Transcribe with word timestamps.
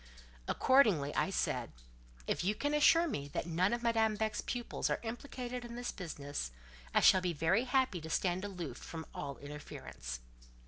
Accordingly, 0.47 1.13
I 1.13 1.29
said,—"If 1.29 2.43
you 2.43 2.55
can 2.55 2.73
assure 2.73 3.07
me 3.07 3.27
that 3.35 3.45
none 3.45 3.71
of 3.71 3.83
Madame 3.83 4.15
Beck's 4.15 4.41
pupils 4.41 4.89
are 4.89 4.99
implicated 5.03 5.63
in 5.63 5.75
this 5.75 5.91
business, 5.91 6.49
I 6.91 7.01
shall 7.01 7.21
be 7.21 7.33
very 7.33 7.65
happy 7.65 8.01
to 8.01 8.09
stand 8.09 8.43
aloof 8.43 8.77
from 8.77 9.05
all 9.13 9.37
interference. 9.37 10.19